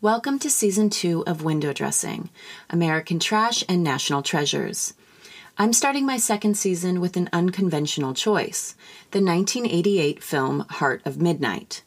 [0.00, 2.30] Welcome to season two of Window Dressing
[2.70, 4.94] American Trash and National Treasures.
[5.58, 8.76] I'm starting my second season with an unconventional choice
[9.10, 11.82] the 1988 film Heart of Midnight.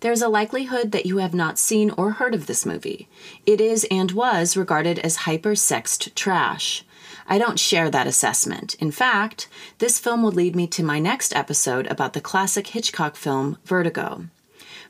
[0.00, 3.10] There's a likelihood that you have not seen or heard of this movie.
[3.44, 6.82] It is and was regarded as hyper sexed trash.
[7.26, 8.74] I don't share that assessment.
[8.76, 9.48] In fact,
[9.80, 14.28] this film will lead me to my next episode about the classic Hitchcock film Vertigo.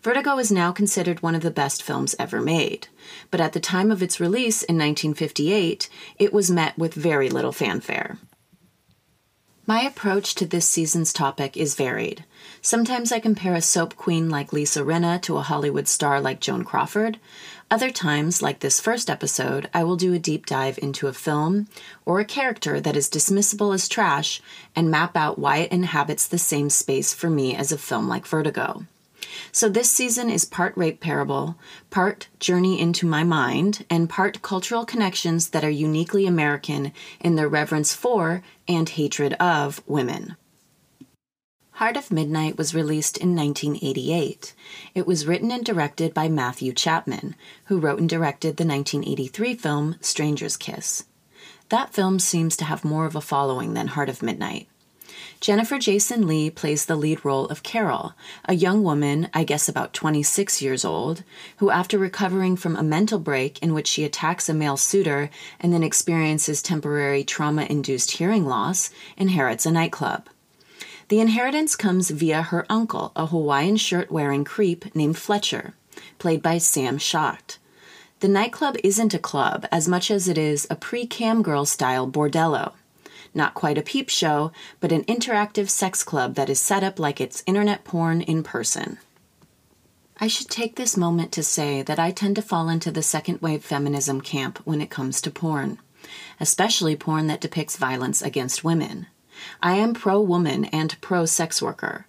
[0.05, 2.89] Vertigo is now considered one of the best films ever made,
[3.30, 7.53] but at the time of its release in 1958, it was met with very little
[7.53, 8.18] fanfare.
[9.67, 12.22] My approach to this season's topic is varied.
[12.61, 16.64] Sometimes I compare a soap queen like Lisa Rinna to a Hollywood star like Joan
[16.64, 17.18] Crawford.
[17.71, 21.67] Other times, like this first episode, I will do a deep dive into a film
[22.04, 24.43] or a character that is dismissible as trash
[24.76, 28.26] and map out why it inhabits the same space for me as a film like
[28.26, 28.84] Vertigo.
[29.52, 31.56] So this season is part rape parable,
[31.90, 37.48] part journey into my mind, and part cultural connections that are uniquely American in their
[37.48, 40.36] reverence for and hatred of women.
[41.78, 44.55] Heart of Midnight was released in 1988.
[44.94, 49.97] It was written and directed by Matthew Chapman, who wrote and directed the 1983 film
[50.00, 51.05] Stranger's Kiss.
[51.70, 54.69] That film seems to have more of a following than Heart of Midnight.
[55.41, 58.15] Jennifer Jason Leigh plays the lead role of Carol,
[58.47, 61.23] a young woman, I guess about 26 years old,
[61.59, 65.73] who, after recovering from a mental break in which she attacks a male suitor and
[65.73, 70.29] then experiences temporary trauma induced hearing loss, inherits a nightclub.
[71.09, 75.75] The inheritance comes via her uncle, a Hawaiian shirt wearing creep named Fletcher,
[76.19, 77.59] played by Sam Schacht.
[78.21, 82.09] The nightclub isn't a club as much as it is a pre cam girl style
[82.09, 82.73] bordello.
[83.35, 87.21] Not quite a peep show, but an interactive sex club that is set up like
[87.21, 88.99] it's internet porn in person.
[90.21, 93.43] I should take this moment to say that I tend to fall into the second
[93.43, 95.79] wave feminism camp when it comes to porn,
[96.39, 99.09] especially porn that depicts violence against women.
[99.61, 102.06] I am pro woman and pro sex worker,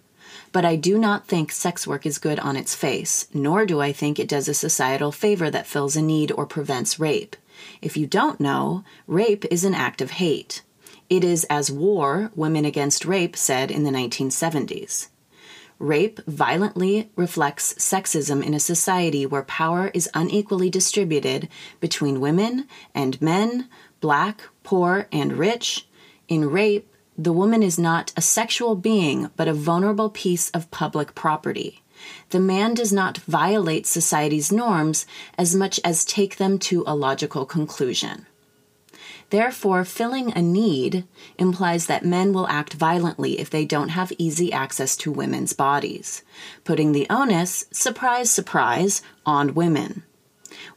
[0.52, 3.90] but I do not think sex work is good on its face, nor do I
[3.92, 7.34] think it does a societal favor that fills a need or prevents rape.
[7.82, 10.62] If you don't know, rape is an act of hate.
[11.08, 15.08] It is as war, Women Against Rape said in the 1970s.
[15.78, 21.48] Rape violently reflects sexism in a society where power is unequally distributed
[21.80, 23.68] between women and men,
[24.00, 25.86] black, poor, and rich.
[26.28, 31.14] In rape, the woman is not a sexual being, but a vulnerable piece of public
[31.14, 31.82] property.
[32.30, 35.06] The man does not violate society's norms
[35.38, 38.26] as much as take them to a logical conclusion.
[39.30, 41.04] Therefore, filling a need
[41.38, 46.22] implies that men will act violently if they don't have easy access to women's bodies,
[46.64, 50.04] putting the onus, surprise, surprise, on women.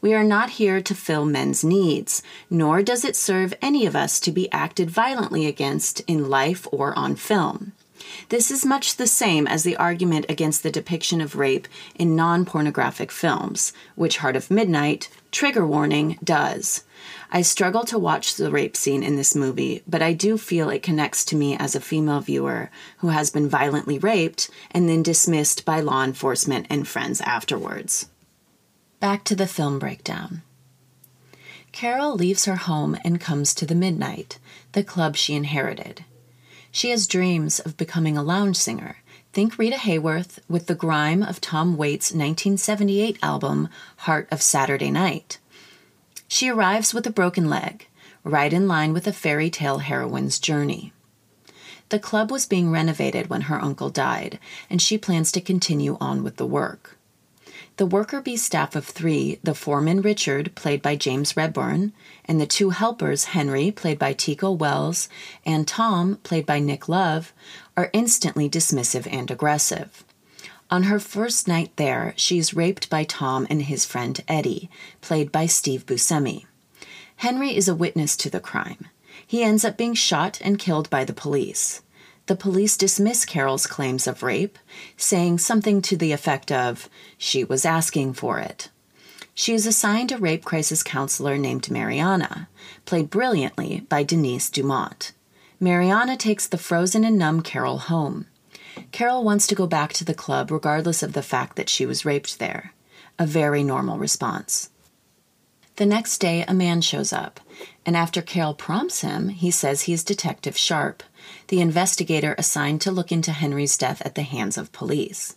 [0.01, 4.19] We are not here to fill men's needs, nor does it serve any of us
[4.21, 7.73] to be acted violently against in life or on film.
[8.29, 12.45] This is much the same as the argument against the depiction of rape in non
[12.45, 16.83] pornographic films, which Heart of Midnight, trigger warning, does.
[17.31, 20.83] I struggle to watch the rape scene in this movie, but I do feel it
[20.83, 25.65] connects to me as a female viewer who has been violently raped and then dismissed
[25.65, 28.09] by law enforcement and friends afterwards.
[28.99, 30.41] Back to the film breakdown.
[31.71, 34.39] Carol leaves her home and comes to the Midnight,
[34.71, 36.03] the club she inherited.
[36.71, 38.97] She has dreams of becoming a lounge singer.
[39.33, 45.39] Think Rita Hayworth with the grime of Tom Waits' 1978 album, Heart of Saturday Night.
[46.27, 47.87] She arrives with a broken leg,
[48.23, 50.93] right in line with a fairy tale heroine's journey.
[51.89, 54.37] The club was being renovated when her uncle died,
[54.69, 56.98] and she plans to continue on with the work.
[57.79, 61.93] The worker bee staff of three, the foreman Richard, played by James Rebhorn,
[62.25, 65.07] and the two helpers, Henry, played by Tico Wells,
[65.45, 67.31] and Tom, played by Nick Love,
[67.77, 70.03] are instantly dismissive and aggressive.
[70.69, 74.69] On her first night there, she is raped by Tom and his friend Eddie,
[74.99, 76.43] played by Steve Buscemi.
[77.15, 78.87] Henry is a witness to the crime.
[79.25, 81.81] He ends up being shot and killed by the police
[82.29, 84.59] the police dismiss Carol's claims of rape,
[84.95, 86.87] saying something to the effect of,
[87.17, 88.69] she was asking for it.
[89.33, 92.47] She is assigned a rape crisis counselor named Mariana,
[92.85, 95.11] played brilliantly by Denise Dumont.
[95.59, 98.27] Mariana takes the frozen and numb Carol home.
[98.91, 102.05] Carol wants to go back to the club regardless of the fact that she was
[102.05, 102.73] raped there.
[103.17, 104.69] A very normal response.
[105.77, 107.39] The next day, a man shows up,
[107.87, 111.01] and after Carol prompts him, he says he is Detective Sharp,
[111.49, 115.35] the investigator assigned to look into Henry's death at the hands of police.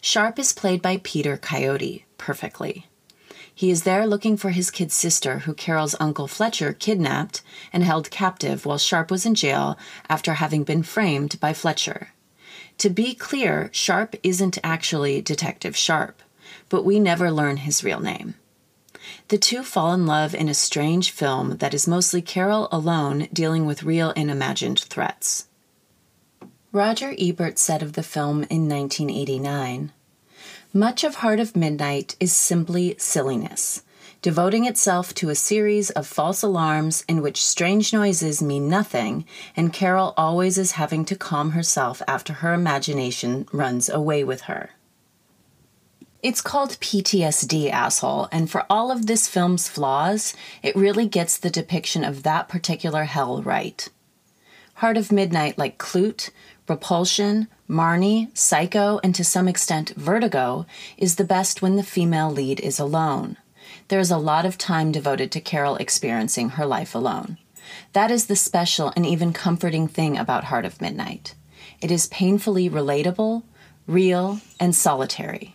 [0.00, 2.86] Sharp is played by Peter Coyote perfectly.
[3.54, 8.10] He is there looking for his kid sister, who Carol's uncle Fletcher kidnapped and held
[8.10, 9.78] captive while Sharp was in jail
[10.08, 12.08] after having been framed by Fletcher.
[12.78, 16.20] To be clear, Sharp isn't actually Detective Sharp,
[16.68, 18.34] but we never learn his real name.
[19.28, 23.66] The two fall in love in a strange film that is mostly Carol alone dealing
[23.66, 25.48] with real and imagined threats.
[26.72, 29.92] Roger Ebert said of the film in 1989
[30.72, 33.82] Much of Heart of Midnight is simply silliness,
[34.22, 39.24] devoting itself to a series of false alarms in which strange noises mean nothing,
[39.56, 44.70] and Carol always is having to calm herself after her imagination runs away with her.
[46.24, 51.50] It's called PTSD, asshole, and for all of this film's flaws, it really gets the
[51.50, 53.86] depiction of that particular hell right.
[54.76, 56.30] Heart of Midnight, like Klute,
[56.66, 60.64] Repulsion, Marnie, Psycho, and to some extent Vertigo,
[60.96, 63.36] is the best when the female lead is alone.
[63.88, 67.36] There is a lot of time devoted to Carol experiencing her life alone.
[67.92, 71.34] That is the special and even comforting thing about Heart of Midnight.
[71.82, 73.42] It is painfully relatable,
[73.86, 75.54] real, and solitary.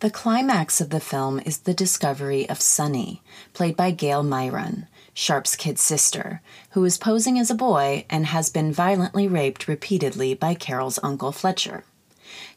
[0.00, 3.20] The climax of the film is the discovery of Sunny,
[3.52, 6.40] played by Gale Mayron, Sharp's kid sister,
[6.70, 11.32] who is posing as a boy and has been violently raped repeatedly by Carol's uncle
[11.32, 11.82] Fletcher.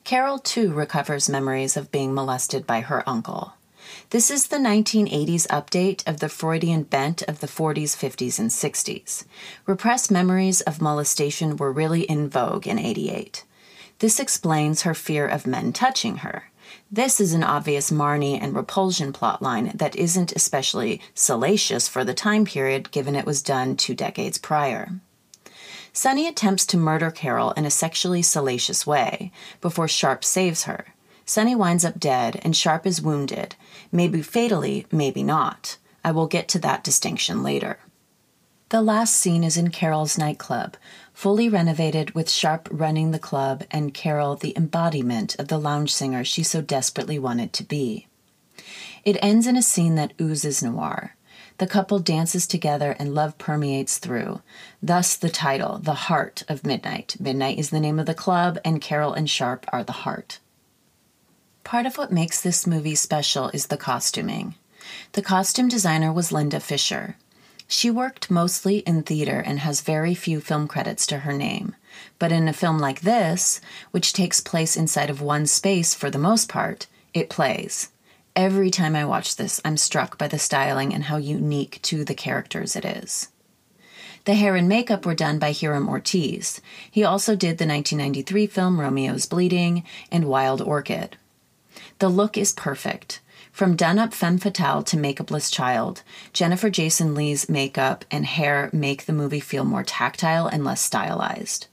[0.03, 3.53] Carol, too, recovers memories of being molested by her uncle.
[4.11, 9.25] This is the 1980s update of the Freudian bent of the 40s, 50s, and 60s.
[9.65, 13.45] Repressed memories of molestation were really in vogue in 88.
[13.97, 16.50] This explains her fear of men touching her.
[16.91, 22.45] This is an obvious Marnie and repulsion plotline that isn't especially salacious for the time
[22.45, 24.89] period given it was done two decades prior.
[25.93, 30.87] Sunny attempts to murder Carol in a sexually salacious way before Sharp saves her.
[31.25, 33.55] Sunny winds up dead and Sharp is wounded,
[33.91, 35.77] maybe fatally, maybe not.
[36.03, 37.77] I will get to that distinction later.
[38.71, 40.77] The last scene is in Carol's nightclub,
[41.13, 46.23] fully renovated with Sharp running the club and Carol the embodiment of the lounge singer
[46.23, 48.07] she so desperately wanted to be.
[49.03, 51.17] It ends in a scene that oozes noir.
[51.57, 54.41] The couple dances together and love permeates through.
[54.81, 57.17] Thus, the title, The Heart of Midnight.
[57.19, 60.39] Midnight is the name of the club, and Carol and Sharp are the heart.
[61.65, 64.55] Part of what makes this movie special is the costuming.
[65.11, 67.17] The costume designer was Linda Fisher.
[67.73, 71.73] She worked mostly in theater and has very few film credits to her name.
[72.19, 76.17] But in a film like this, which takes place inside of one space for the
[76.17, 77.87] most part, it plays.
[78.35, 82.13] Every time I watch this, I'm struck by the styling and how unique to the
[82.13, 83.29] characters it is.
[84.25, 86.59] The hair and makeup were done by Hiram Ortiz.
[86.91, 91.15] He also did the 1993 film Romeo's Bleeding and Wild Orchid.
[91.99, 93.21] The look is perfect.
[93.51, 96.03] From done up femme fatale to makeupless child,
[96.33, 101.67] Jennifer Jason Leigh's makeup and hair make the movie feel more tactile and less stylized.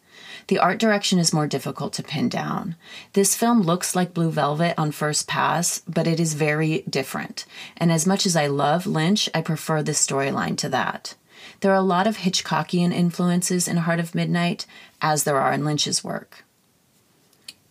[0.49, 2.75] The art direction is more difficult to pin down.
[3.13, 7.45] This film looks like Blue Velvet on first pass, but it is very different.
[7.77, 11.15] And as much as I love Lynch, I prefer this storyline to that.
[11.61, 14.67] There are a lot of Hitchcockian influences in Heart of Midnight,
[15.01, 16.45] as there are in Lynch's work.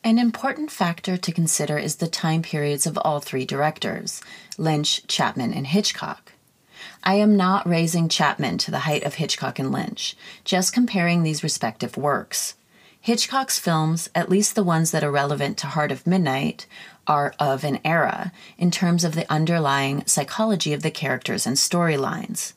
[0.07, 4.21] An important factor to consider is the time periods of all three directors
[4.57, 6.31] Lynch, Chapman, and Hitchcock.
[7.03, 10.15] I am not raising Chapman to the height of Hitchcock and Lynch,
[10.45, 12.55] just comparing these respective works.
[13.01, 16.67] Hitchcock's films, at least the ones that are relevant to Heart of Midnight,
[17.05, 22.53] are of an era in terms of the underlying psychology of the characters and storylines.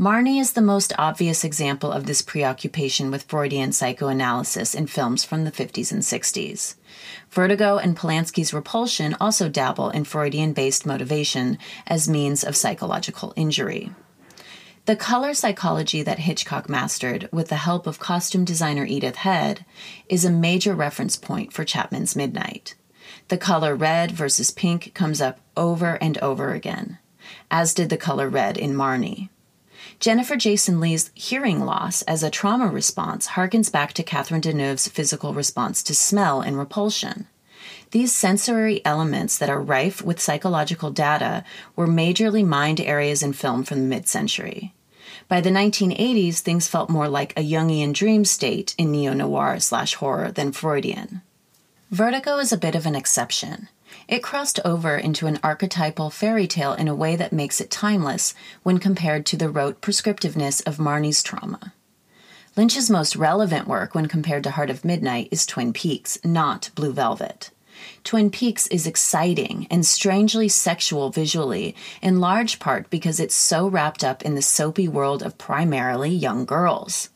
[0.00, 5.44] Marnie is the most obvious example of this preoccupation with Freudian psychoanalysis in films from
[5.44, 6.76] the 50s and 60s.
[7.28, 13.92] Vertigo and Polanski's Repulsion also dabble in Freudian based motivation as means of psychological injury.
[14.86, 19.66] The color psychology that Hitchcock mastered with the help of costume designer Edith Head
[20.08, 22.74] is a major reference point for Chapman's Midnight.
[23.28, 26.98] The color red versus pink comes up over and over again,
[27.50, 29.28] as did the color red in Marnie.
[30.00, 35.34] Jennifer Jason Leigh's hearing loss as a trauma response harkens back to Catherine Deneuve's physical
[35.34, 37.26] response to smell and repulsion.
[37.90, 41.44] These sensory elements that are rife with psychological data
[41.76, 44.72] were majorly mined areas in film from the mid century.
[45.28, 49.96] By the 1980s, things felt more like a Jungian dream state in neo noir slash
[49.96, 51.20] horror than Freudian.
[51.90, 53.68] Vertigo is a bit of an exception.
[54.08, 58.34] It crossed over into an archetypal fairy tale in a way that makes it timeless
[58.62, 61.72] when compared to the rote prescriptiveness of Marnie's trauma.
[62.56, 66.92] Lynch's most relevant work when compared to Heart of Midnight is Twin Peaks, not Blue
[66.92, 67.50] Velvet.
[68.04, 74.04] Twin Peaks is exciting and strangely sexual visually, in large part because it's so wrapped
[74.04, 77.08] up in the soapy world of primarily young girls.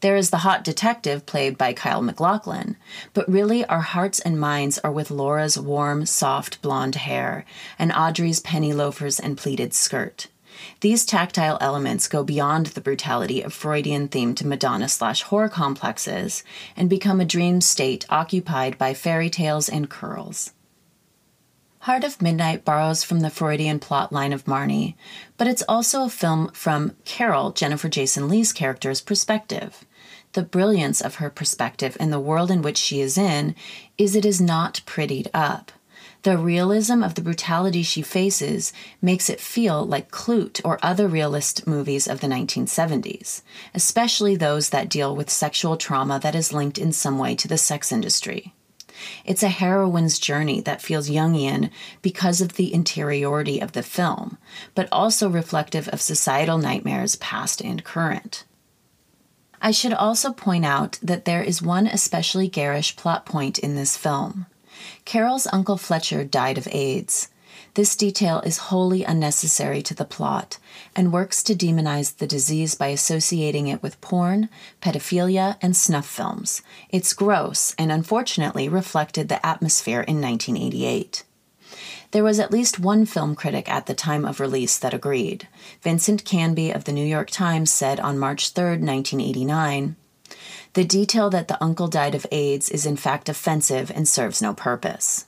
[0.00, 2.76] There is the hot detective played by Kyle MacLachlan,
[3.12, 7.44] but really our hearts and minds are with Laura's warm, soft blonde hair
[7.78, 10.28] and Audrey's penny loafers and pleated skirt.
[10.80, 16.44] These tactile elements go beyond the brutality of Freudian themed Madonna slash horror complexes
[16.76, 20.52] and become a dream state occupied by fairy tales and curls.
[21.80, 24.96] Heart of Midnight borrows from the Freudian plot line of Marnie,
[25.38, 29.86] but it's also a film from Carol, Jennifer Jason Leigh's character's perspective.
[30.32, 33.56] The brilliance of her perspective and the world in which she is in
[33.98, 35.72] is it is not prettied up.
[36.22, 41.66] The realism of the brutality she faces makes it feel like Klute or other realist
[41.66, 43.40] movies of the 1970s,
[43.74, 47.58] especially those that deal with sexual trauma that is linked in some way to the
[47.58, 48.52] sex industry.
[49.24, 51.70] It's a heroine's journey that feels Jungian
[52.02, 54.36] because of the interiority of the film,
[54.74, 58.44] but also reflective of societal nightmares past and current.
[59.62, 63.96] I should also point out that there is one especially garish plot point in this
[63.96, 64.46] film.
[65.04, 67.28] Carol's Uncle Fletcher died of AIDS.
[67.74, 70.58] This detail is wholly unnecessary to the plot
[70.96, 74.48] and works to demonize the disease by associating it with porn,
[74.82, 76.62] pedophilia, and snuff films.
[76.88, 81.22] It's gross and unfortunately reflected the atmosphere in 1988.
[82.12, 85.46] There was at least one film critic at the time of release that agreed.
[85.82, 89.96] Vincent Canby of the New York Times said on March 3, 1989,
[90.74, 94.54] the detail that the uncle died of AIDS is in fact offensive and serves no
[94.54, 95.26] purpose.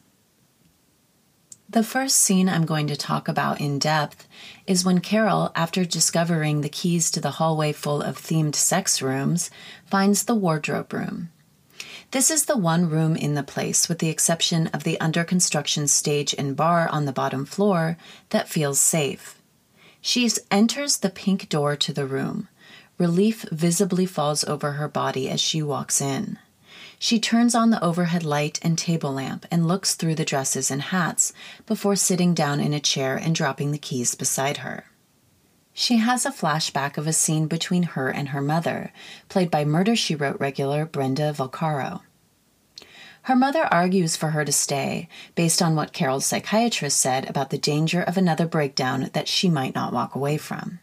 [1.68, 4.28] The first scene I'm going to talk about in depth
[4.66, 9.50] is when Carol, after discovering the keys to the hallway full of themed sex rooms,
[9.86, 11.30] finds the wardrobe room.
[12.10, 15.88] This is the one room in the place, with the exception of the under construction
[15.88, 17.96] stage and bar on the bottom floor,
[18.30, 19.38] that feels safe.
[20.00, 22.48] She enters the pink door to the room.
[22.98, 26.38] Relief visibly falls over her body as she walks in.
[26.98, 30.82] She turns on the overhead light and table lamp and looks through the dresses and
[30.82, 31.32] hats
[31.66, 34.84] before sitting down in a chair and dropping the keys beside her.
[35.74, 38.92] She has a flashback of a scene between her and her mother,
[39.28, 42.02] played by Murder She Wrote regular Brenda Vaccaro.
[43.22, 47.58] Her mother argues for her to stay, based on what Carol's psychiatrist said about the
[47.58, 50.80] danger of another breakdown that she might not walk away from.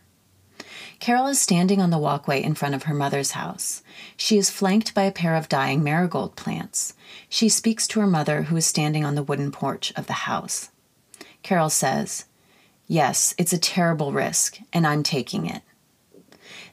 [1.00, 3.84] Carol is standing on the walkway in front of her mother's house.
[4.18, 6.94] She is flanked by a pair of dying marigold plants.
[7.30, 10.70] She speaks to her mother, who is standing on the wooden porch of the house.
[11.44, 12.26] Carol says,
[12.92, 15.62] Yes, it's a terrible risk, and I'm taking it.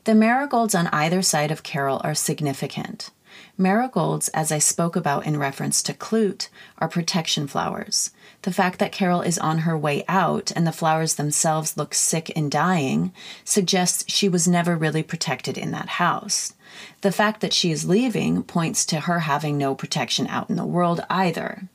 [0.04, 3.10] The marigolds on either side of Carol are significant.
[3.58, 8.12] Marigolds, as I spoke about in reference to Klute, are protection flowers.
[8.42, 12.32] The fact that Carol is on her way out and the flowers themselves look sick
[12.34, 13.12] and dying
[13.44, 16.54] suggests she was never really protected in that house.
[17.02, 20.64] The fact that she is leaving points to her having no protection out in the
[20.64, 21.68] world either.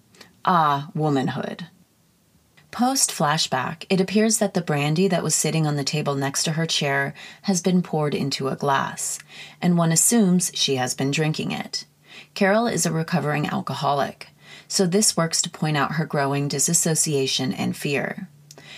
[0.46, 1.68] Ah, womanhood.
[2.72, 6.54] Post flashback, it appears that the brandy that was sitting on the table next to
[6.54, 9.20] her chair has been poured into a glass,
[9.62, 11.86] and one assumes she has been drinking it.
[12.34, 14.30] Carol is a recovering alcoholic,
[14.70, 18.30] so this works to point out her growing disassociation and fear.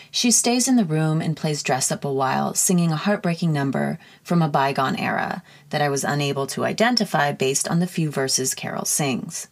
[0.10, 4.00] She stays in the room and plays dress up a while, singing a heartbreaking number
[4.24, 8.56] from a bygone era that I was unable to identify based on the few verses
[8.56, 9.48] Carol sings.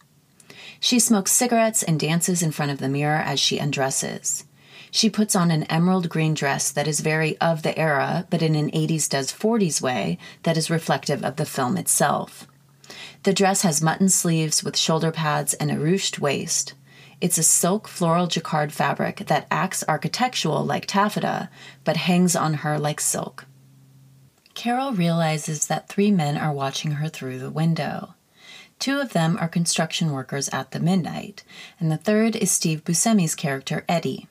[0.84, 4.42] She smokes cigarettes and dances in front of the mirror as she undresses.
[4.90, 8.56] She puts on an emerald green dress that is very of the era, but in
[8.56, 12.48] an 80s does 40s way that is reflective of the film itself.
[13.22, 16.74] The dress has mutton sleeves with shoulder pads and a ruched waist.
[17.20, 21.48] It's a silk floral jacquard fabric that acts architectural like taffeta,
[21.84, 23.46] but hangs on her like silk.
[24.54, 28.16] Carol realizes that three men are watching her through the window.
[28.82, 31.44] Two of them are construction workers at the Midnight,
[31.78, 34.26] and the third is Steve Buscemi's character, Eddie.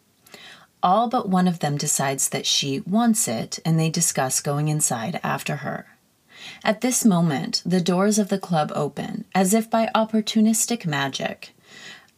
[0.84, 5.22] All but one of them decides that she wants it, and they discuss going inside
[5.24, 5.96] after her.
[6.66, 11.56] At this moment, the doors of the club open, as if by opportunistic magic.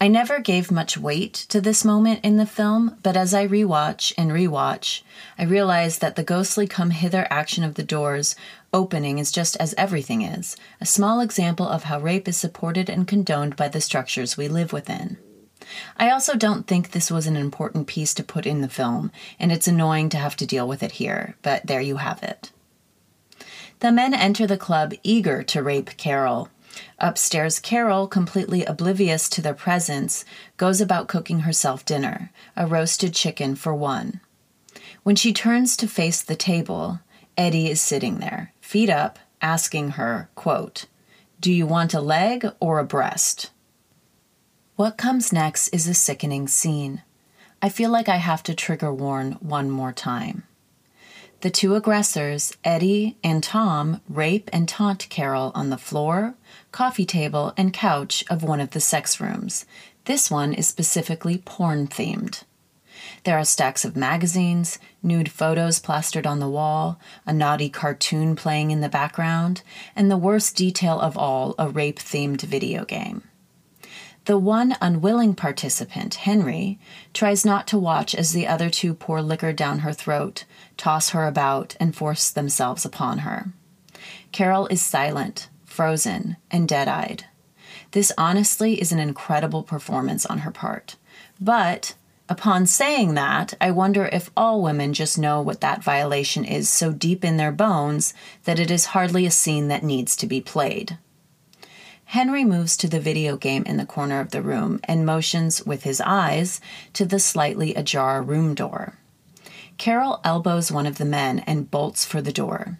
[0.03, 4.11] I never gave much weight to this moment in the film, but as I rewatch
[4.17, 5.01] and rewatch,
[5.39, 8.35] I realize that the ghostly come hither action of the doors
[8.73, 13.07] opening is just as everything is a small example of how rape is supported and
[13.07, 15.15] condoned by the structures we live within.
[15.95, 19.53] I also don't think this was an important piece to put in the film, and
[19.53, 22.51] it's annoying to have to deal with it here, but there you have it.
[23.79, 26.49] The men enter the club eager to rape Carol.
[26.99, 30.25] Upstairs, Carol, completely oblivious to their presence,
[30.57, 34.19] goes about cooking herself dinner a roasted chicken for one.
[35.03, 36.99] When she turns to face the table,
[37.37, 40.85] Eddie is sitting there, feet up, asking her, quote,
[41.39, 43.51] Do you want a leg or a breast?
[44.75, 47.03] What comes next is a sickening scene.
[47.61, 50.43] I feel like I have to trigger warn one more time.
[51.43, 56.35] The two aggressors, Eddie and Tom, rape and taunt Carol on the floor,
[56.71, 59.65] coffee table, and couch of one of the sex rooms.
[60.05, 62.43] This one is specifically porn themed.
[63.25, 68.71] There are stacks of magazines, nude photos plastered on the wall, a naughty cartoon playing
[68.71, 69.63] in the background,
[69.97, 73.21] and the worst detail of all, a rape themed video game.
[74.25, 76.79] The one unwilling participant, Henry,
[77.13, 80.45] tries not to watch as the other two pour liquor down her throat,
[80.77, 83.49] toss her about, and force themselves upon her.
[84.31, 87.25] Carol is silent, frozen, and dead eyed.
[87.91, 90.95] This honestly is an incredible performance on her part.
[91.39, 91.93] But
[92.29, 96.93] upon saying that, I wonder if all women just know what that violation is so
[96.93, 98.13] deep in their bones
[98.45, 100.97] that it is hardly a scene that needs to be played.
[102.13, 105.81] Henry moves to the video game in the corner of the room and motions with
[105.81, 106.61] his eyes
[106.93, 108.99] to the slightly ajar room door.
[109.79, 112.77] Carol elbows one of the men and bolts for the door.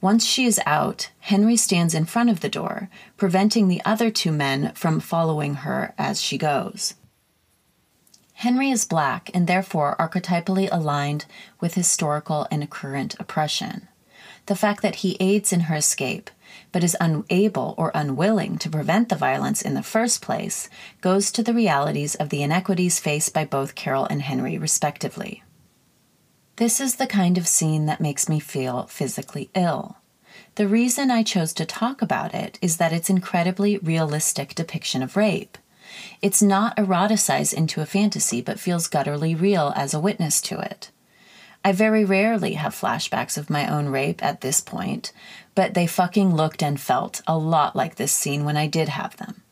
[0.00, 4.30] Once she is out, Henry stands in front of the door, preventing the other two
[4.30, 6.94] men from following her as she goes.
[8.34, 11.26] Henry is black and therefore archetypally aligned
[11.58, 13.88] with historical and current oppression.
[14.46, 16.30] The fact that he aids in her escape
[16.72, 20.68] but is unable or unwilling to prevent the violence in the first place,
[21.00, 25.42] goes to the realities of the inequities faced by both Carol and Henry, respectively.
[26.56, 29.96] This is the kind of scene that makes me feel physically ill.
[30.56, 35.16] The reason I chose to talk about it is that it's incredibly realistic depiction of
[35.16, 35.56] rape.
[36.20, 40.90] It's not eroticized into a fantasy, but feels gutturally real as a witness to it.
[41.64, 45.12] I very rarely have flashbacks of my own rape at this point,
[45.54, 49.16] but they fucking looked and felt a lot like this scene when I did have
[49.16, 49.42] them.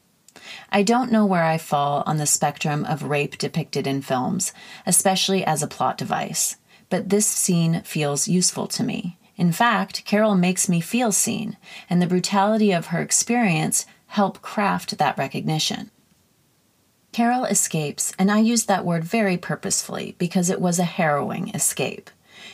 [0.72, 4.52] I don't know where I fall on the spectrum of rape depicted in films,
[4.86, 6.56] especially as a plot device,
[6.88, 9.16] but this scene feels useful to me.
[9.36, 11.56] In fact, Carol makes me feel seen,
[11.88, 15.90] and the brutality of her experience help craft that recognition.
[17.12, 22.08] Carol escapes, and I use that word very purposefully because it was a harrowing escape.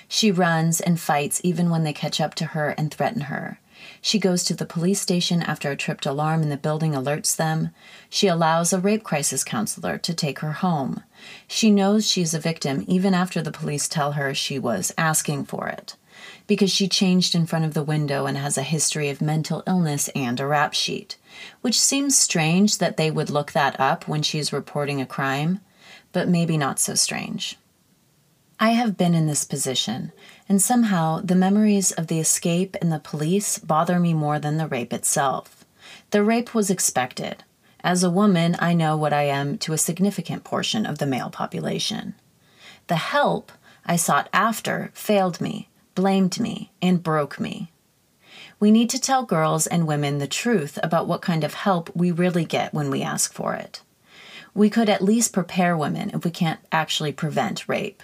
[0.08, 3.60] She runs and fights even when they catch up to her and threaten her.
[4.00, 7.70] She goes to the police station after a tripped alarm in the building alerts them.
[8.08, 11.02] She allows a rape crisis counselor to take her home.
[11.46, 15.44] She knows she is a victim even after the police tell her she was asking
[15.44, 15.96] for it.
[16.46, 20.08] Because she changed in front of the window and has a history of mental illness
[20.14, 21.16] and a rap sheet
[21.60, 25.60] which seems strange that they would look that up when she's reporting a crime,
[26.12, 27.58] but maybe not so strange.
[28.58, 30.12] I have been in this position,
[30.48, 34.66] and somehow the memories of the escape and the police bother me more than the
[34.66, 35.66] rape itself.
[36.10, 37.44] The rape was expected.
[37.80, 41.30] As a woman, I know what I am to a significant portion of the male
[41.30, 42.14] population.
[42.86, 43.52] The help
[43.84, 47.70] I sought after failed me, blamed me, and broke me.
[48.58, 52.10] We need to tell girls and women the truth about what kind of help we
[52.10, 53.82] really get when we ask for it.
[54.54, 58.02] We could at least prepare women if we can't actually prevent rape.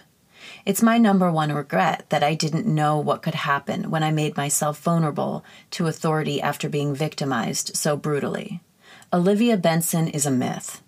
[0.66, 4.36] It's my number one regret that I didn't know what could happen when I made
[4.36, 8.60] myself vulnerable to authority after being victimized so brutally.
[9.12, 10.82] Olivia Benson is a myth.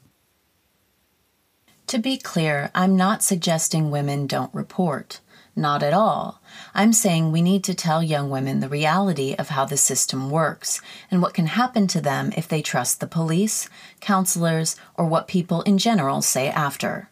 [1.88, 5.20] To be clear, I'm not suggesting women don't report.
[5.56, 6.40] Not at all.
[6.74, 10.80] I'm saying we need to tell young women the reality of how the system works
[11.10, 13.68] and what can happen to them if they trust the police,
[14.00, 17.10] counselors, or what people in general say after.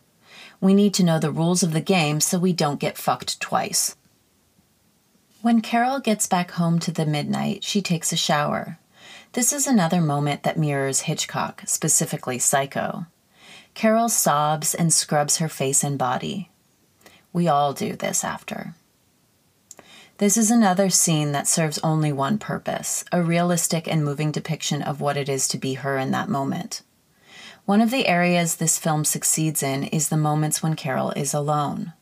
[0.61, 3.97] We need to know the rules of the game so we don't get fucked twice.
[5.43, 8.79] When Carol gets back home to the midnight, she takes a shower.
[9.33, 13.07] This is another moment that mirrors Hitchcock, specifically Psycho.
[13.75, 16.51] Carol sobs and scrubs her face and body.
[17.33, 18.75] We all do this after.
[20.23, 25.01] This is another scene that serves only one purpose a realistic and moving depiction of
[25.01, 26.83] what it is to be her in that moment.
[27.65, 31.93] One of the areas this film succeeds in is the moments when Carol is alone.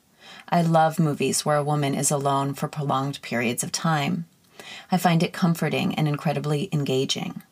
[0.51, 4.27] I love movies where a woman is alone for prolonged periods of time.
[4.93, 7.43] I find it comforting and incredibly engaging.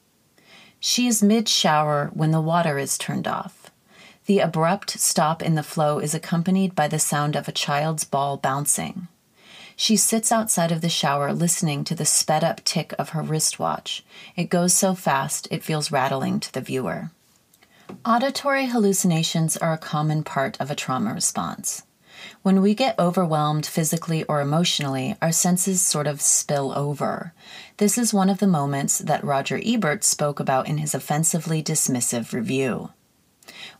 [0.79, 3.71] She is mid shower when the water is turned off.
[4.27, 8.37] The abrupt stop in the flow is accompanied by the sound of a child's ball
[8.37, 9.09] bouncing.
[9.81, 14.05] She sits outside of the shower listening to the sped up tick of her wristwatch.
[14.35, 17.13] It goes so fast it feels rattling to the viewer.
[18.05, 21.85] Auditory hallucinations are a common part of a trauma response.
[22.43, 27.33] When we get overwhelmed physically or emotionally, our senses sort of spill over.
[27.77, 32.33] This is one of the moments that Roger Ebert spoke about in his offensively dismissive
[32.33, 32.91] review.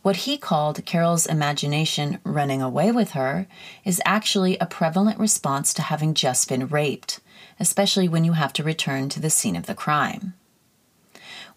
[0.01, 3.47] What he called Carol's imagination running away with her
[3.83, 7.19] is actually a prevalent response to having just been raped,
[7.59, 10.33] especially when you have to return to the scene of the crime.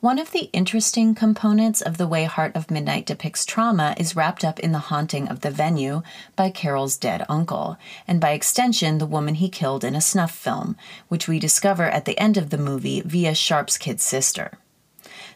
[0.02, 4.44] One of the interesting components of the way Heart of Midnight depicts trauma is wrapped
[4.44, 6.02] up in the haunting of the venue
[6.34, 7.76] by Carol's dead uncle,
[8.08, 12.04] and by extension, the woman he killed in a snuff film, which we discover at
[12.04, 14.58] the end of the movie via Sharp's kid sister.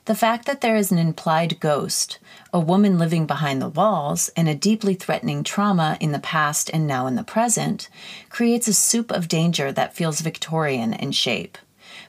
[0.06, 2.20] The fact that there is an implied ghost,
[2.52, 6.86] a woman living behind the walls, and a deeply threatening trauma in the past and
[6.86, 7.88] now in the present
[8.28, 11.58] creates a soup of danger that feels Victorian in shape.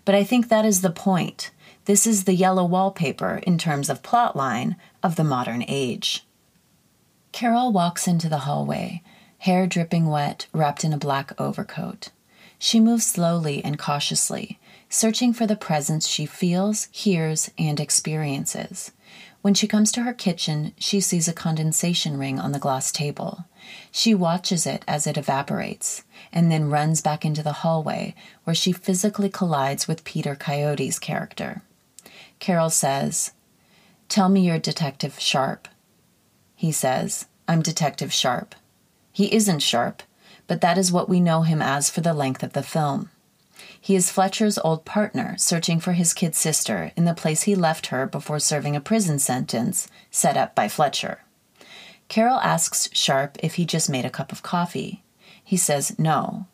[0.06, 1.50] But I think that is the point.
[1.86, 6.24] This is the yellow wallpaper in terms of plotline of the modern age.
[7.32, 9.02] Carol walks into the hallway,
[9.40, 12.10] hair dripping wet, wrapped in a black overcoat.
[12.60, 18.92] She moves slowly and cautiously, searching for the presence she feels, hears, and experiences.
[19.42, 23.46] When she comes to her kitchen, she sees a condensation ring on the glass table.
[23.92, 28.72] She watches it as it evaporates, and then runs back into the hallway where she
[28.72, 31.62] physically collides with Peter Coyote's character.
[32.40, 33.32] Carol says,
[34.10, 35.68] Tell me you're Detective Sharp.
[36.56, 38.56] He says, I'm Detective Sharp.
[39.12, 40.04] He isn't sharp,
[40.48, 43.10] but that is what we know him as for the length of the film.
[43.88, 47.88] He is Fletcher's old partner, searching for his kid sister in the place he left
[47.88, 51.22] her before serving a prison sentence set up by Fletcher.
[52.10, 55.04] Carol asks Sharp if he just made a cup of coffee.
[55.42, 56.48] He says no,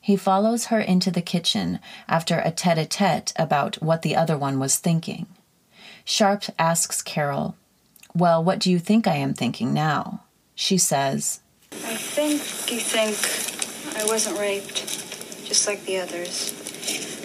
[0.00, 4.38] he follows her into the kitchen after a tete a tete about what the other
[4.38, 5.26] one was thinking.
[6.06, 7.54] Sharp asks Carol,
[8.14, 10.22] Well, what do you think I am thinking now?
[10.54, 14.86] She says, I think you think I wasn't raped,
[15.44, 16.64] just like the others.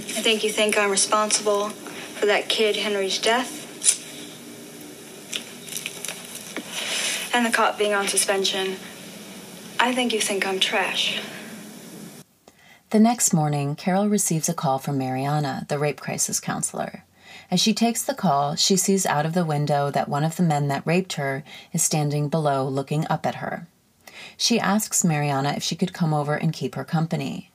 [0.10, 3.62] I think you think I'm responsible for that kid Henry's death.
[7.34, 8.78] And the cop being on suspension.
[9.80, 11.20] I think you think I'm trash.
[12.92, 17.04] The next morning, Carol receives a call from Mariana, the rape crisis counselor.
[17.50, 20.44] As she takes the call, she sees out of the window that one of the
[20.44, 23.68] men that raped her is standing below looking up at her.
[24.38, 27.52] She asks Mariana if she could come over and keep her company.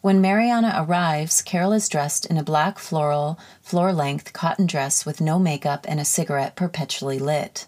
[0.00, 5.20] When Mariana arrives, Carol is dressed in a black floral, floor length cotton dress with
[5.20, 7.66] no makeup and a cigarette perpetually lit.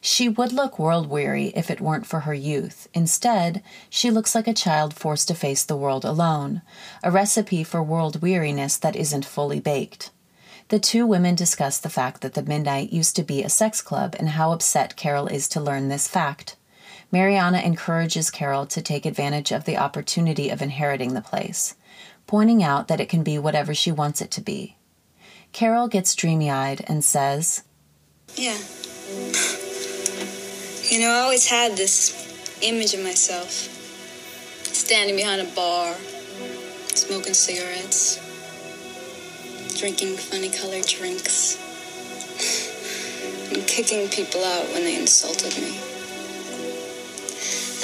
[0.00, 2.88] She would look world weary if it weren't for her youth.
[2.94, 6.62] Instead, she looks like a child forced to face the world alone,
[7.02, 10.10] a recipe for world weariness that isn't fully baked.
[10.68, 14.16] The two women discuss the fact that the Midnight used to be a sex club
[14.18, 16.56] and how upset Carol is to learn this fact.
[17.12, 21.74] Mariana encourages Carol to take advantage of the opportunity of inheriting the place,
[22.26, 24.78] pointing out that it can be whatever she wants it to be.
[25.52, 27.64] Carol gets dreamy eyed and says,
[28.34, 28.56] Yeah.
[30.90, 35.94] You know, I always had this image of myself standing behind a bar,
[36.94, 38.16] smoking cigarettes,
[39.78, 41.58] drinking funny colored drinks,
[43.52, 45.91] and kicking people out when they insulted me.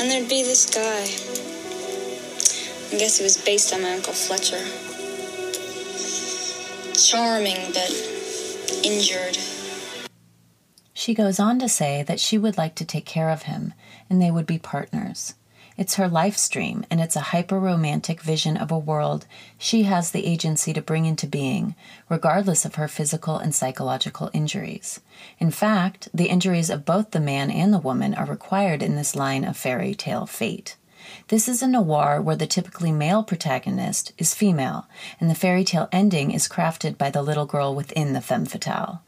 [0.00, 1.02] And there'd be this guy.
[2.94, 4.64] I guess he was based on my Uncle Fletcher.
[6.94, 7.90] Charming, but
[8.84, 9.36] injured.
[10.94, 13.74] She goes on to say that she would like to take care of him
[14.08, 15.34] and they would be partners.
[15.78, 19.26] It's her life stream and it's a hyper romantic vision of a world
[19.58, 21.76] she has the agency to bring into being,
[22.08, 24.98] regardless of her physical and psychological injuries.
[25.38, 29.14] In fact, the injuries of both the man and the woman are required in this
[29.14, 30.76] line of fairy tale fate.
[31.28, 34.88] This is a noir where the typically male protagonist is female,
[35.20, 39.02] and the fairy tale ending is crafted by the little girl within the femme fatale.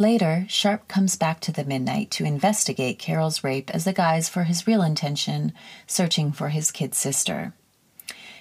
[0.00, 4.44] Later, Sharp comes back to the Midnight to investigate Carol's rape as a guise for
[4.44, 5.52] his real intention,
[5.86, 7.52] searching for his kid sister.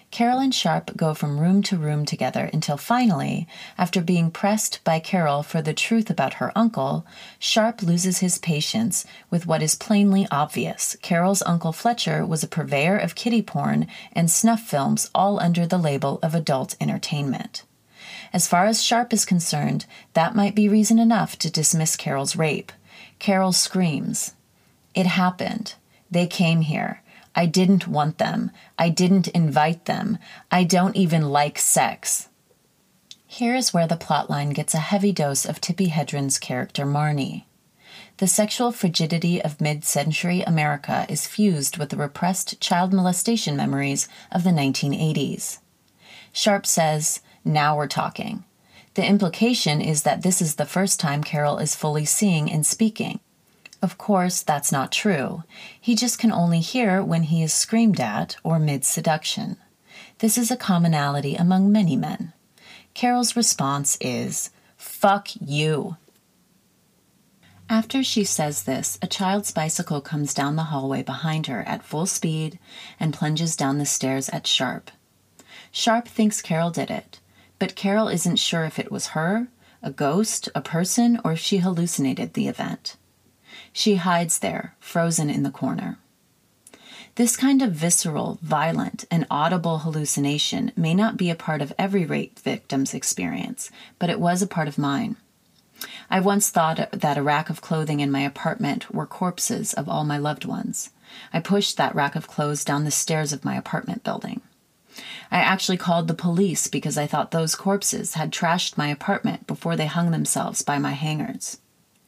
[0.10, 3.46] Carol and Sharp go from room to room together until finally,
[3.78, 7.06] after being pressed by Carol for the truth about her uncle,
[7.40, 10.96] Sharp loses his patience with what is plainly obvious.
[11.02, 15.78] Carol's uncle Fletcher was a purveyor of kiddie porn and snuff films, all under the
[15.78, 17.64] label of adult entertainment.
[18.32, 22.72] As far as Sharp is concerned, that might be reason enough to dismiss Carol's rape.
[23.18, 24.34] Carol screams,
[24.94, 25.76] It happened.
[26.12, 27.02] They came here.
[27.36, 28.52] I didn't want them.
[28.78, 30.18] I didn't invite them.
[30.52, 32.30] I don't even like sex.
[33.28, 37.44] Here is where the plotline gets a heavy dose of Tippi Hedren's character Marnie.
[38.18, 44.10] The sexual frigidity of mid century America is fused with the repressed child molestation memories
[44.32, 45.60] of the 1980s.
[46.34, 48.44] Sharp says, Now we're talking.
[48.96, 53.20] The implication is that this is the first time Carol is fully seeing and speaking.
[53.82, 55.44] Of course, that's not true.
[55.80, 59.58] He just can only hear when he is screamed at or mid seduction.
[60.18, 62.34] This is a commonality among many men.
[62.94, 65.96] Carol's response is, Fuck you.
[67.70, 72.08] After she says this, a child's bicycle comes down the hallway behind her at full
[72.08, 72.60] speed
[73.00, 74.90] and plunges down the stairs at Sharp.
[75.72, 77.20] Sharp thinks Carol did it,
[77.60, 79.48] but Carol isn't sure if it was her,
[79.84, 82.96] a ghost, a person, or if she hallucinated the event.
[83.72, 86.00] She hides there, frozen in the corner.
[87.16, 92.06] This kind of visceral, violent, and audible hallucination may not be a part of every
[92.06, 95.18] rape victim's experience, but it was a part of mine.
[96.10, 100.04] I once thought that a rack of clothing in my apartment were corpses of all
[100.04, 100.92] my loved ones.
[101.34, 104.42] I pushed that rack of clothes down the stairs of my apartment building.
[105.32, 109.76] I actually called the police because I thought those corpses had trashed my apartment before
[109.76, 111.60] they hung themselves by my hangers.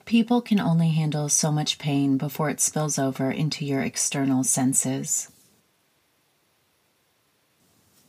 [0.06, 5.32] People can only handle so much pain before it spills over into your external senses.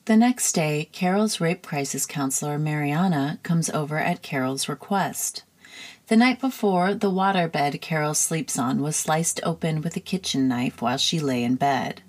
[0.07, 5.45] The next day, Carol's rape crisis counselor, Mariana, comes over at Carol's request.
[6.09, 10.83] The night before, the waterbed Carol sleeps on was sliced open with a kitchen knife
[10.83, 12.03] while she lay in bed.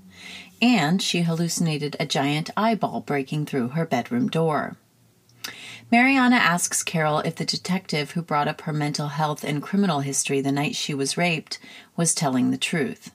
[0.64, 4.78] And she hallucinated a giant eyeball breaking through her bedroom door.
[5.92, 10.40] Mariana asks Carol if the detective who brought up her mental health and criminal history
[10.40, 11.60] the night she was raped
[11.98, 13.12] was telling the truth.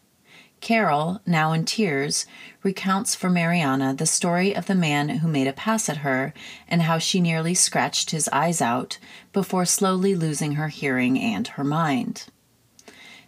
[0.60, 2.26] Carol, now in tears,
[2.62, 6.34] recounts for Mariana the story of the man who made a pass at her
[6.68, 8.98] and how she nearly scratched his eyes out
[9.32, 12.26] before slowly losing her hearing and her mind.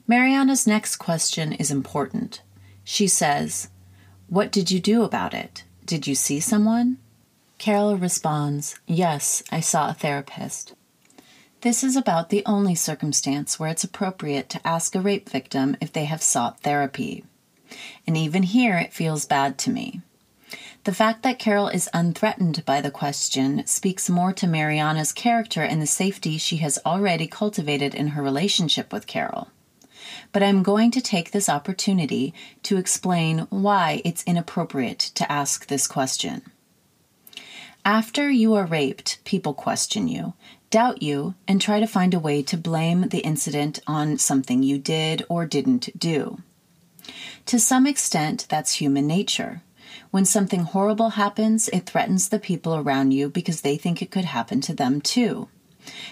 [0.06, 2.42] Mariana's next question is important.
[2.84, 3.70] She says,
[4.30, 5.64] What did you do about it?
[5.84, 6.98] Did you see someone?
[7.58, 10.72] Carol responds, Yes, I saw a therapist.
[11.62, 15.92] This is about the only circumstance where it's appropriate to ask a rape victim if
[15.92, 17.24] they have sought therapy.
[18.06, 20.00] And even here, it feels bad to me.
[20.84, 25.82] The fact that Carol is unthreatened by the question speaks more to Mariana's character and
[25.82, 29.48] the safety she has already cultivated in her relationship with Carol.
[30.32, 35.86] But I'm going to take this opportunity to explain why it's inappropriate to ask this
[35.86, 36.42] question.
[37.84, 40.34] After you are raped, people question you,
[40.70, 44.78] doubt you, and try to find a way to blame the incident on something you
[44.78, 46.42] did or didn't do.
[47.46, 49.62] To some extent, that's human nature.
[50.10, 54.26] When something horrible happens, it threatens the people around you because they think it could
[54.26, 55.48] happen to them too,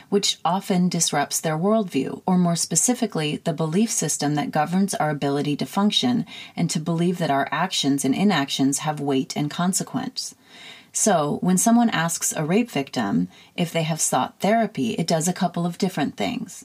[0.09, 5.57] which often disrupts their worldview, or more specifically, the belief system that governs our ability
[5.57, 10.35] to function and to believe that our actions and inactions have weight and consequence.
[10.93, 15.33] So, when someone asks a rape victim if they have sought therapy, it does a
[15.33, 16.64] couple of different things.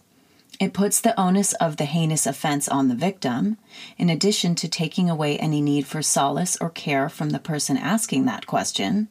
[0.60, 3.58] It puts the onus of the heinous offense on the victim,
[3.98, 8.26] in addition to taking away any need for solace or care from the person asking
[8.26, 9.10] that question.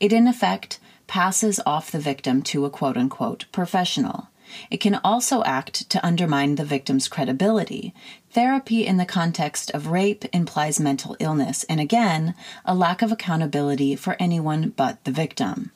[0.00, 4.28] It, in effect, passes off the victim to a quote unquote professional,
[4.70, 7.92] it can also act to undermine the victim's credibility.
[8.30, 13.96] Therapy in the context of rape implies mental illness, and again, a lack of accountability
[13.96, 15.72] for anyone but the victim.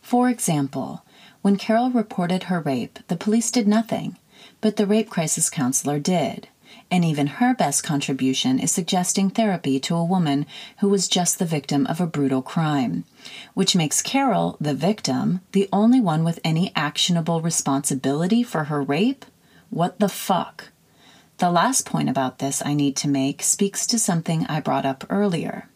[0.00, 1.04] For example,
[1.42, 4.16] when Carol reported her rape, the police did nothing,
[4.60, 6.48] but the rape crisis counselor did
[6.94, 10.46] and even her best contribution is suggesting therapy to a woman
[10.78, 13.04] who was just the victim of a brutal crime,
[13.52, 19.24] which makes Carol, the victim, the only one with any actionable responsibility for her rape?
[19.70, 20.68] What the fuck?
[21.38, 25.04] The last point about this I need to make speaks to something I brought up
[25.10, 25.68] earlier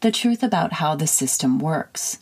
[0.00, 2.20] the truth about how the system works.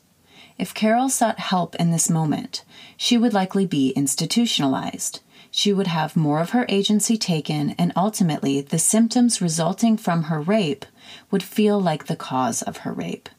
[0.58, 2.64] If Carol sought help in this moment,
[2.96, 5.20] she would likely be institutionalized
[5.56, 10.38] she would have more of her agency taken, and ultimately, the symptoms resulting from her
[10.38, 10.84] rape
[11.30, 13.30] would feel like the cause of her rape.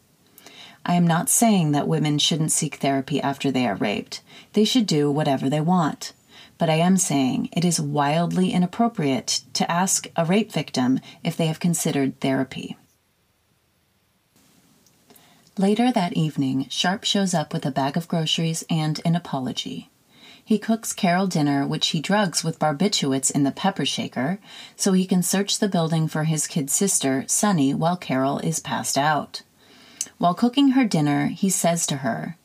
[0.84, 4.22] I am not saying that women shouldn't seek therapy after they are raped.
[4.54, 6.14] They should do whatever they want.
[6.58, 11.46] But I am saying it is wildly inappropriate to ask a rape victim if they
[11.46, 12.78] have considered therapy.
[15.56, 19.92] Later that evening, Sharp shows up with a bag of groceries and an apology.
[20.48, 24.40] He cooks Carol dinner, which he drugs with barbiturates in the pepper shaker,
[24.78, 28.98] so he can search the building for his kid sister, Sunny, while Carol is passed
[28.98, 29.42] out.
[30.20, 32.38] While cooking her dinner, he says to her,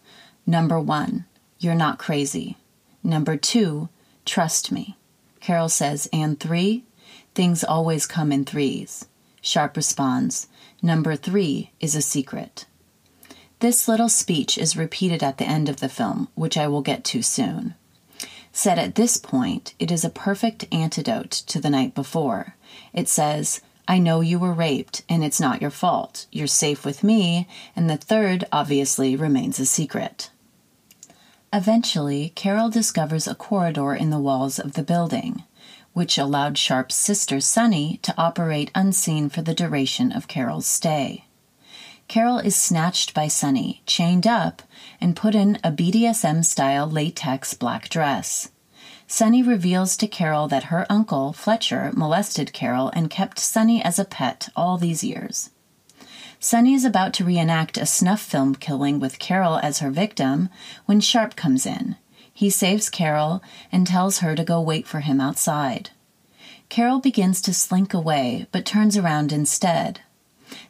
[0.45, 1.27] Number one,
[1.61, 2.57] you're not crazy.
[3.05, 3.89] Number two,
[4.25, 4.97] trust me.
[5.39, 6.83] Carol says, and three,
[7.37, 9.07] things always come in threes.
[9.41, 10.49] Sharp responds,
[10.83, 12.67] Number three is a secret.
[13.61, 17.05] This little speech is repeated at the end of the film, which I will get
[17.05, 17.77] to soon.
[18.53, 22.55] Said at this point, it is a perfect antidote to the night before.
[22.93, 26.27] It says, I know you were raped, and it's not your fault.
[26.31, 30.31] You're safe with me, and the third obviously remains a secret.
[31.53, 35.45] Eventually, Carol discovers a corridor in the walls of the building,
[35.93, 41.25] which allowed Sharp's sister Sunny to operate unseen for the duration of Carol's stay.
[42.09, 44.63] Carol is snatched by Sunny, chained up,
[45.03, 48.51] and put in a BDSM style latex black dress.
[49.07, 54.07] Sunny reveals to Carol that her uncle, Fletcher, molested Carol and kept Sunny as a
[54.07, 55.51] pet all these years.
[56.41, 60.49] Sunny is about to reenact a snuff film killing with Carol as her victim
[60.87, 61.97] when Sharp comes in.
[62.33, 65.91] He saves Carol and tells her to go wait for him outside.
[66.69, 70.01] Carol begins to slink away, but turns around instead.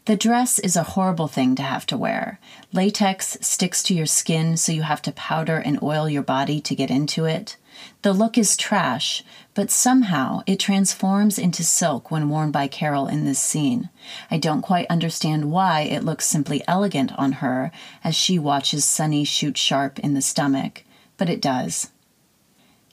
[0.05, 2.41] The dress is a horrible thing to have to wear.
[2.73, 6.75] Latex sticks to your skin, so you have to powder and oil your body to
[6.75, 7.57] get into it.
[8.03, 9.23] The look is trash,
[9.55, 13.91] but somehow it transforms into silk when worn by Carol in this scene.
[14.31, 17.71] I don't quite understand why it looks simply elegant on her
[18.03, 20.85] as she watches Sunny shoot Sharp in the stomach,
[21.17, 21.91] but it does.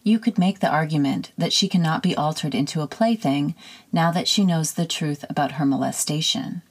[0.04, 3.56] You could make the argument that she cannot be altered into a plaything
[3.92, 6.62] now that she knows the truth about her molestation.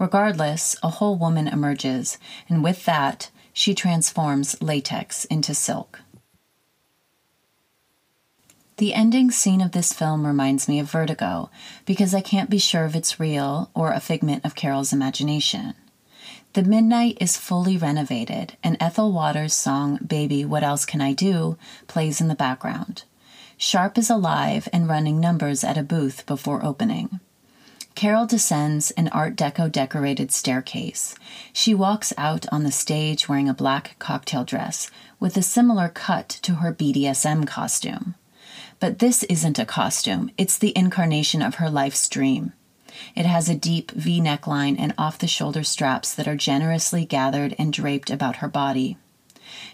[0.00, 2.16] Regardless, a whole woman emerges,
[2.48, 6.00] and with that, she transforms latex into silk.
[8.78, 11.50] The ending scene of this film reminds me of Vertigo
[11.84, 15.74] because I can't be sure if it's real or a figment of Carol's imagination.
[16.54, 21.58] The midnight is fully renovated, and Ethel Waters' song Baby, What Else Can I Do
[21.88, 23.04] plays in the background.
[23.58, 27.20] Sharp is alive and running numbers at a booth before opening.
[27.94, 31.14] Carol descends an Art Deco decorated staircase.
[31.52, 36.28] She walks out on the stage wearing a black cocktail dress with a similar cut
[36.42, 38.14] to her BDSM costume.
[38.78, 42.54] But this isn't a costume, it's the incarnation of her life's dream.
[43.14, 47.54] It has a deep V neckline and off the shoulder straps that are generously gathered
[47.58, 48.96] and draped about her body.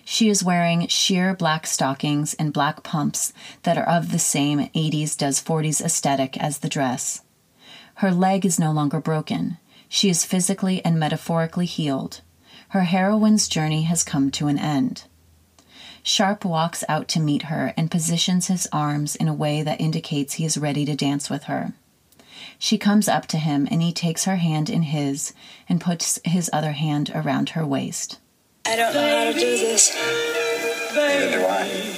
[0.05, 5.17] She is wearing sheer black stockings and black pumps that are of the same 80s
[5.17, 7.23] does 40s aesthetic as the dress.
[7.97, 9.57] Her leg is no longer broken.
[9.89, 12.21] She is physically and metaphorically healed.
[12.71, 15.05] Her heroine's journey has come to an end.
[16.03, 20.35] Sharp walks out to meet her and positions his arms in a way that indicates
[20.35, 21.73] he is ready to dance with her.
[22.59, 25.33] She comes up to him and he takes her hand in his
[25.67, 28.19] and puts his other hand around her waist.
[28.67, 29.95] I don't know how to do this.
[30.95, 31.97] Neither do I.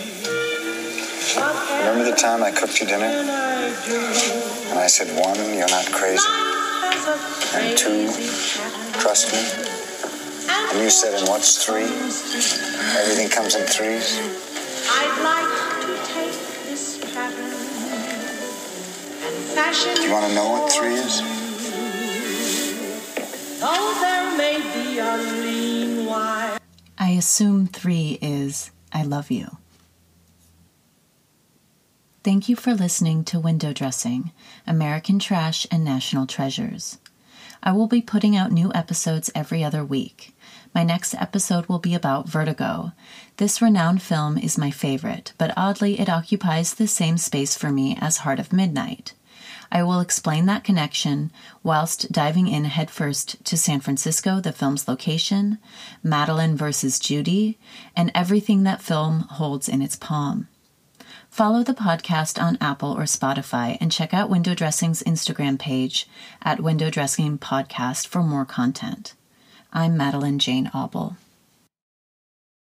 [1.81, 4.48] Remember the time I cooked you dinner?
[4.79, 6.23] And I said, one, you're not crazy.
[7.53, 8.07] And two,
[9.01, 9.41] trust me.
[10.71, 11.83] And you said, and what's three?
[11.83, 14.17] Everything comes in threes.
[14.87, 15.51] I'd like
[15.83, 16.31] to take
[16.71, 17.43] this pattern
[19.27, 19.97] and fashion.
[19.97, 21.23] Do you want to know what three is?
[24.01, 26.61] There may be a lean wire.
[26.97, 29.59] I assume three is I love you.
[32.29, 34.33] Thank you for listening to Window Dressing
[34.67, 36.99] American Trash and National Treasures.
[37.63, 40.37] I will be putting out new episodes every other week.
[40.75, 42.93] My next episode will be about Vertigo.
[43.39, 47.97] This renowned film is my favorite, but oddly, it occupies the same space for me
[47.99, 49.15] as Heart of Midnight.
[49.73, 51.31] I will explain that connection
[51.63, 55.57] whilst diving in headfirst to San Francisco, the film's location,
[56.03, 57.59] Madeleine versus Judy,
[57.97, 60.47] and everything that film holds in its palm.
[61.31, 66.09] Follow the podcast on Apple or Spotify and check out Window Dressing's Instagram page
[66.43, 69.15] at Window Dressing Podcast for more content.
[69.73, 71.17] I'm Madelaine Jane Auble.